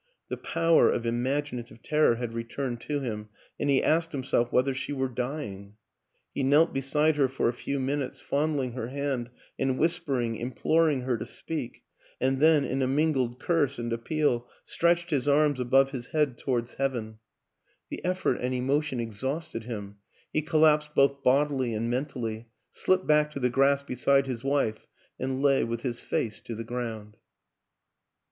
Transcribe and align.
The 0.29 0.37
power 0.37 0.89
of 0.89 1.05
imaginative 1.05 1.83
terror 1.83 2.15
had 2.15 2.33
returned 2.33 2.81
to 2.81 3.01
him, 3.01 3.29
and 3.59 3.69
he 3.69 3.83
asked 3.83 4.13
himself 4.13 4.51
whether 4.51 4.73
she 4.73 4.91
were 4.91 5.07
dying?... 5.07 5.75
He 6.33 6.41
knelt 6.41 6.73
beside 6.73 7.17
her 7.17 7.27
for 7.27 7.47
a 7.49 7.53
few 7.53 7.79
minutes, 7.79 8.19
fondling 8.19 8.71
her 8.71 8.87
hand 8.87 9.29
and 9.59 9.77
whispering, 9.77 10.37
imploring 10.37 11.01
her 11.01 11.17
to 11.19 11.25
speak 11.27 11.83
and 12.19 12.39
then, 12.39 12.65
in 12.65 12.81
a 12.81 12.87
mingled 12.87 13.39
curse 13.39 13.77
and 13.77 13.93
appeal, 13.93 14.49
stretched 14.65 15.11
his 15.11 15.27
arms 15.27 15.59
above 15.59 15.91
his 15.91 16.07
head 16.07 16.35
towards 16.35 16.73
heaven. 16.79 17.19
WILLIAM 17.91 18.01
AN 18.03 18.09
ENGLISHMAN 18.11 18.33
157 18.67 19.05
The 19.21 19.35
effort 19.35 19.65
and 19.67 19.69
emotion 19.69 19.69
exhausted 19.69 19.71
him; 19.71 19.97
he 20.33 20.41
col 20.41 20.61
lapsed 20.61 20.95
both 20.95 21.21
bodily 21.21 21.75
and 21.75 21.91
mentally, 21.91 22.47
slipped 22.71 23.05
back 23.05 23.29
to 23.29 23.39
the 23.39 23.51
grass 23.51 23.83
beside 23.83 24.25
his 24.25 24.43
wife 24.43 24.87
and 25.19 25.43
lay 25.43 25.63
with 25.63 25.81
his 25.83 26.01
face 26.01 26.41
to 26.41 26.55
the 26.55 26.63
ground. 26.63 27.17